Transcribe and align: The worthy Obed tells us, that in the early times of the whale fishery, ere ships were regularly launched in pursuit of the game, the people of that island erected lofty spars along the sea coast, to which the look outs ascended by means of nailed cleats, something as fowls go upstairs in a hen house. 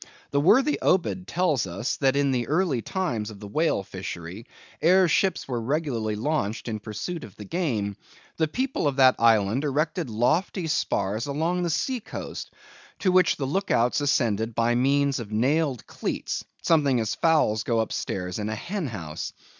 The 0.31 0.39
worthy 0.41 0.79
Obed 0.81 1.27
tells 1.27 1.67
us, 1.67 1.97
that 1.97 2.15
in 2.15 2.31
the 2.31 2.47
early 2.47 2.81
times 2.81 3.29
of 3.29 3.39
the 3.39 3.45
whale 3.47 3.83
fishery, 3.83 4.47
ere 4.81 5.07
ships 5.07 5.47
were 5.47 5.61
regularly 5.61 6.15
launched 6.15 6.67
in 6.67 6.79
pursuit 6.79 7.23
of 7.23 7.35
the 7.35 7.45
game, 7.45 7.95
the 8.37 8.47
people 8.47 8.87
of 8.87 8.95
that 8.95 9.13
island 9.19 9.63
erected 9.63 10.09
lofty 10.09 10.65
spars 10.65 11.27
along 11.27 11.61
the 11.61 11.69
sea 11.69 11.99
coast, 11.99 12.49
to 12.97 13.11
which 13.11 13.35
the 13.35 13.45
look 13.45 13.69
outs 13.69 14.01
ascended 14.01 14.55
by 14.55 14.73
means 14.73 15.19
of 15.19 15.31
nailed 15.31 15.85
cleats, 15.85 16.43
something 16.63 16.99
as 16.99 17.13
fowls 17.13 17.61
go 17.61 17.79
upstairs 17.79 18.39
in 18.39 18.49
a 18.49 18.55
hen 18.55 18.87
house. 18.87 19.33